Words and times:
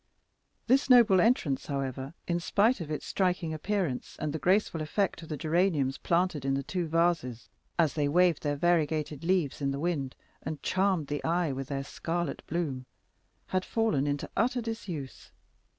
This 0.65 0.89
noble 0.89 1.21
entrance, 1.21 1.67
however, 1.67 2.15
in 2.27 2.39
spite 2.39 2.81
of 2.81 2.89
its 2.89 3.05
striking 3.05 3.53
appearance 3.53 4.15
and 4.17 4.33
the 4.33 4.39
graceful 4.39 4.81
effect 4.81 5.21
of 5.21 5.29
the 5.29 5.37
geraniums 5.37 5.99
planted 5.99 6.43
in 6.43 6.55
the 6.55 6.63
two 6.63 6.87
vases, 6.87 7.49
as 7.77 7.93
they 7.93 8.07
waved 8.07 8.41
their 8.41 8.55
variegated 8.55 9.23
leaves 9.23 9.61
in 9.61 9.69
the 9.69 9.79
wind 9.79 10.15
and 10.41 10.63
charmed 10.63 11.05
the 11.05 11.23
eye 11.23 11.51
with 11.51 11.67
their 11.67 11.83
scarlet 11.83 12.41
bloom, 12.47 12.87
had 13.49 13.63
fallen 13.63 14.07
into 14.07 14.27
utter 14.35 14.59
disuse. 14.59 15.29